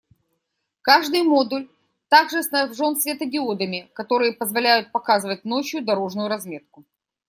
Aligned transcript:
Каждый 0.81 1.21
модуль 1.21 1.69
также 2.09 2.41
снабжен 2.41 2.95
светодиодами, 2.95 3.91
которые 3.93 4.33
позволяют 4.33 4.91
«показывать» 4.91 5.45
ночью 5.45 5.85
дорожную 5.85 6.27
разметку. 6.27 6.85